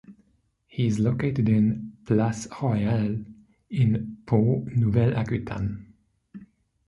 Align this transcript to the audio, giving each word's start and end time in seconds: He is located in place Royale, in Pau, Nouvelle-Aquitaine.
He 0.65 0.87
is 0.87 0.97
located 0.97 1.47
in 1.47 1.93
place 2.07 2.47
Royale, 2.59 3.19
in 3.69 4.17
Pau, 4.25 4.65
Nouvelle-Aquitaine. 4.75 5.93